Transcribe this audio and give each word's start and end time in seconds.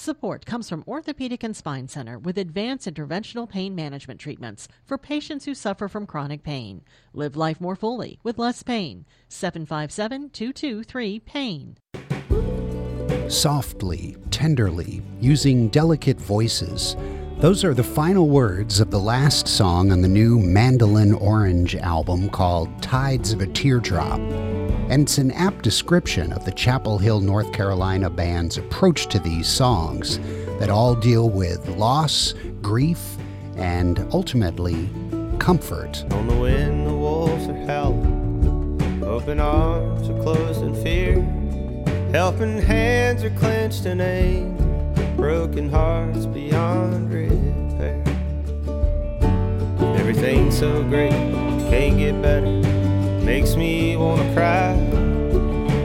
Support 0.00 0.46
comes 0.46 0.66
from 0.66 0.82
Orthopedic 0.88 1.44
and 1.44 1.54
Spine 1.54 1.86
Center 1.86 2.18
with 2.18 2.38
advanced 2.38 2.88
interventional 2.88 3.46
pain 3.46 3.74
management 3.74 4.18
treatments 4.18 4.66
for 4.82 4.96
patients 4.96 5.44
who 5.44 5.54
suffer 5.54 5.88
from 5.88 6.06
chronic 6.06 6.42
pain. 6.42 6.80
Live 7.12 7.36
life 7.36 7.60
more 7.60 7.76
fully 7.76 8.18
with 8.22 8.38
less 8.38 8.62
pain. 8.62 9.04
757 9.28 10.30
223 10.30 11.20
PAIN. 11.20 11.76
Softly, 13.28 14.16
tenderly, 14.30 15.02
using 15.20 15.68
delicate 15.68 16.18
voices. 16.18 16.96
Those 17.36 17.62
are 17.62 17.74
the 17.74 17.84
final 17.84 18.26
words 18.26 18.80
of 18.80 18.90
the 18.90 18.98
last 18.98 19.46
song 19.48 19.92
on 19.92 20.00
the 20.00 20.08
new 20.08 20.38
Mandolin 20.38 21.12
Orange 21.12 21.76
album 21.76 22.30
called 22.30 22.70
Tides 22.82 23.34
of 23.34 23.42
a 23.42 23.46
Teardrop 23.46 24.18
and 24.90 25.02
it's 25.02 25.18
an 25.18 25.30
apt 25.30 25.62
description 25.62 26.32
of 26.32 26.44
the 26.44 26.50
Chapel 26.50 26.98
Hill, 26.98 27.20
North 27.20 27.52
Carolina 27.52 28.10
band's 28.10 28.58
approach 28.58 29.06
to 29.06 29.20
these 29.20 29.46
songs 29.46 30.18
that 30.58 30.68
all 30.68 30.96
deal 30.96 31.30
with 31.30 31.66
loss, 31.68 32.34
grief, 32.60 33.16
and 33.54 34.04
ultimately 34.12 34.90
comfort. 35.38 36.04
On 36.10 36.26
the 36.26 36.34
wind, 36.34 36.88
the 36.88 36.94
wolves 36.94 37.46
are 37.46 37.66
howling, 37.66 39.04
open 39.04 39.38
arms 39.38 40.08
are 40.08 40.22
closed 40.22 40.60
in 40.62 40.74
fear, 40.82 41.20
helping 42.10 42.60
hands 42.60 43.22
are 43.22 43.30
clenched 43.30 43.86
in 43.86 44.00
aim, 44.00 44.56
broken 45.14 45.68
hearts 45.68 46.26
beyond 46.26 47.12
repair. 47.12 48.02
Everything's 49.96 50.58
so 50.58 50.82
great, 50.82 51.12
can't 51.70 51.96
get 51.96 52.20
better 52.20 52.69
makes 53.22 53.56
me 53.56 53.96
wanna 53.96 54.32
cry. 54.34 54.74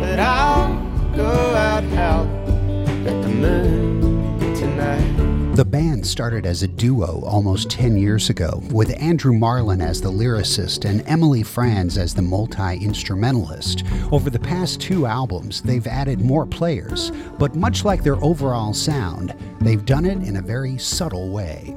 But 0.00 0.18
I'll 0.18 0.74
go 1.14 1.24
out 1.24 1.84
howling 1.84 3.06
at 3.06 3.22
the 3.22 3.28
moon 3.28 4.54
tonight. 4.54 5.56
The 5.56 5.64
band 5.64 6.06
started 6.06 6.46
as 6.46 6.62
a 6.62 6.68
duo 6.68 7.22
almost 7.24 7.70
10 7.70 7.96
years 7.98 8.30
ago, 8.30 8.62
with 8.70 8.98
Andrew 9.00 9.32
Marlin 9.32 9.80
as 9.80 10.00
the 10.00 10.10
lyricist 10.10 10.88
and 10.88 11.06
Emily 11.06 11.42
Frantz 11.42 11.96
as 11.96 12.14
the 12.14 12.22
multi 12.22 12.78
instrumentalist. 12.78 13.84
Over 14.10 14.30
the 14.30 14.38
past 14.38 14.80
two 14.80 15.06
albums, 15.06 15.60
they've 15.60 15.86
added 15.86 16.20
more 16.20 16.46
players, 16.46 17.10
but 17.38 17.56
much 17.56 17.84
like 17.84 18.02
their 18.02 18.22
overall 18.24 18.72
sound, 18.72 19.34
they've 19.60 19.84
done 19.84 20.06
it 20.06 20.26
in 20.26 20.36
a 20.36 20.42
very 20.42 20.78
subtle 20.78 21.30
way. 21.30 21.76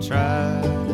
Try 0.00 0.93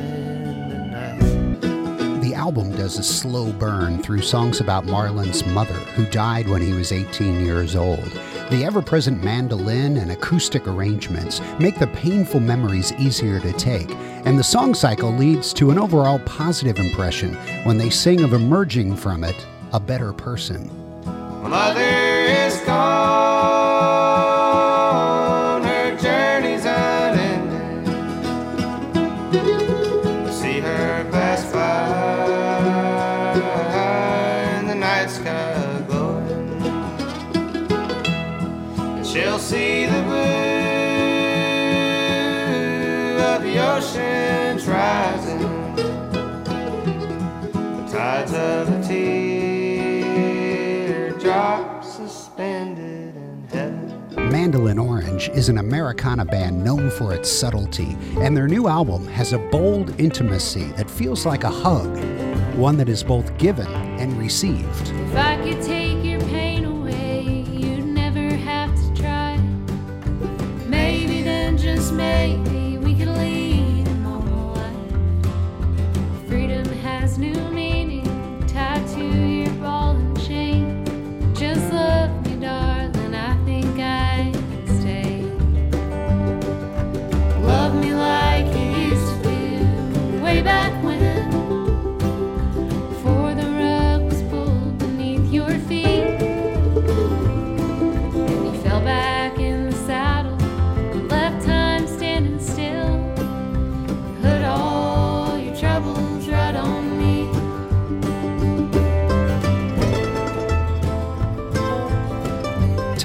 the 0.00 0.78
night. 0.90 2.20
The 2.20 2.34
album 2.34 2.72
does 2.72 2.98
a 2.98 3.02
slow 3.02 3.52
burn 3.52 4.02
through 4.02 4.22
songs 4.22 4.60
about 4.60 4.86
Marlin's 4.86 5.44
mother, 5.46 5.74
who 5.74 6.04
died 6.06 6.48
when 6.48 6.62
he 6.62 6.72
was 6.72 6.92
18 6.92 7.44
years 7.44 7.76
old. 7.76 8.10
The 8.50 8.64
ever 8.64 8.80
present 8.80 9.24
mandolin 9.24 9.96
and 9.96 10.12
acoustic 10.12 10.68
arrangements 10.68 11.40
make 11.58 11.78
the 11.78 11.88
painful 11.88 12.40
memories 12.40 12.92
easier 12.92 13.40
to 13.40 13.52
take, 13.54 13.90
and 14.24 14.38
the 14.38 14.44
song 14.44 14.74
cycle 14.74 15.10
leads 15.10 15.52
to 15.54 15.70
an 15.70 15.78
overall 15.78 16.20
positive 16.20 16.78
impression 16.78 17.34
when 17.64 17.78
they 17.78 17.90
sing 17.90 18.22
of 18.22 18.32
emerging 18.32 18.96
from 18.96 19.24
it 19.24 19.46
a 19.72 19.80
better 19.80 20.12
person. 20.12 20.70
Mother 21.42 22.05
see 39.46 39.86
the 39.86 40.02
blue 40.02 40.16
of 43.22 43.42
the 43.44 43.64
oceans 43.64 44.66
rising, 44.66 45.38
the 45.76 45.84
tides 47.88 48.32
of 48.32 48.66
the 48.66 48.82
teardrop 51.12 51.84
suspended 51.84 53.14
in 53.14 53.46
heaven. 53.52 54.30
Mandolin 54.32 54.80
Orange 54.80 55.28
is 55.28 55.48
an 55.48 55.58
Americana 55.58 56.24
band 56.24 56.64
known 56.64 56.90
for 56.90 57.14
its 57.14 57.30
subtlety, 57.30 57.96
and 58.18 58.36
their 58.36 58.48
new 58.48 58.66
album 58.66 59.06
has 59.06 59.32
a 59.32 59.38
bold 59.38 59.94
intimacy 60.00 60.64
that 60.72 60.90
feels 60.90 61.24
like 61.24 61.44
a 61.44 61.50
hug, 61.50 61.96
one 62.56 62.76
that 62.78 62.88
is 62.88 63.04
both 63.04 63.38
given 63.38 63.68
and 64.00 64.18
received. 64.18 64.88
If 64.88 65.14
I 65.14 65.36
could 65.36 65.62
take 65.62 66.04
your 66.04 66.18
pain 66.22 66.65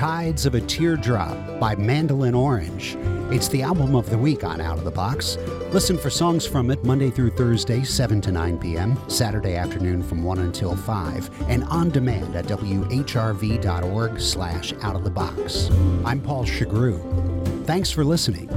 Tides 0.02 0.48
of 0.48 0.56
a 0.56 0.62
Teardrop 0.62 1.60
by 1.60 1.76
Mandolin 1.76 2.34
Orange. 2.34 2.98
It's 3.32 3.48
the 3.50 3.62
album 3.62 3.94
of 3.94 4.10
the 4.10 4.18
week 4.18 4.44
on 4.44 4.60
Out 4.60 4.80
of 4.80 4.84
the 4.84 4.90
Box. 4.90 5.38
Listen 5.72 5.96
for 5.96 6.10
songs 6.10 6.44
from 6.44 6.72
it 6.72 6.84
Monday 6.84 7.12
through 7.12 7.30
Thursday, 7.30 7.84
7 7.84 8.20
to 8.22 8.32
9 8.32 8.58
p.m., 8.58 8.98
Saturday 9.08 9.56
afternoon 9.58 10.02
from 10.02 10.24
1 10.24 10.40
until 10.40 10.76
5, 10.76 11.30
and 11.50 11.66
on 11.66 11.92
demand 11.92 12.36
at 12.36 12.46
whrv.org 12.46 14.20
slash 14.20 14.74
out 14.82 14.96
of 14.96 15.04
the 15.04 15.12
box. 15.12 15.70
I'm 16.04 16.20
Paul 16.20 16.46
Shugrue. 16.46 17.68
Thanks 17.68 17.92
for 17.92 18.04
listening. 18.04 18.50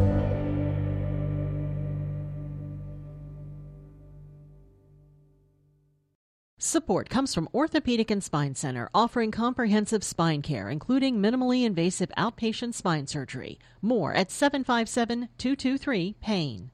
Support 6.67 7.11
comes 7.11 7.35
from 7.35 7.47
Orthopedic 7.53 8.11
and 8.11 8.25
Spine 8.25 8.55
Center, 8.55 8.89
offering 8.95 9.31
comprehensive 9.31 10.03
spine 10.03 10.41
care, 10.41 10.71
including 10.71 11.19
minimally 11.19 11.67
invasive 11.67 12.11
outpatient 12.17 12.73
spine 12.73 13.07
surgery. 13.07 13.59
More 13.83 14.15
at 14.15 14.31
757 14.31 15.29
223 15.37 16.17
PAIN. 16.23 16.71